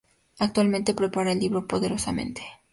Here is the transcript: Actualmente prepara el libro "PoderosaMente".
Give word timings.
Actualmente 0.39 0.95
prepara 0.95 1.31
el 1.33 1.39
libro 1.39 1.67
"PoderosaMente". 1.67 2.41